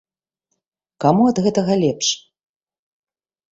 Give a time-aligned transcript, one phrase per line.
[1.05, 2.07] Каму ад гэтага лепш?